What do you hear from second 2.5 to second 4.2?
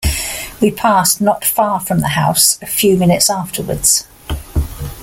a few minutes afterwards.